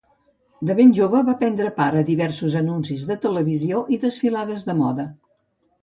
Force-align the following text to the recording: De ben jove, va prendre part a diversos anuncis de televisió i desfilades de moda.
De 0.69 0.75
ben 0.79 0.93
jove, 0.99 1.19
va 1.27 1.35
prendre 1.43 1.69
part 1.81 2.01
a 2.01 2.03
diversos 2.09 2.57
anuncis 2.63 3.07
de 3.13 3.21
televisió 3.27 3.87
i 3.99 4.03
desfilades 4.07 4.71
de 4.73 4.81
moda. 4.85 5.11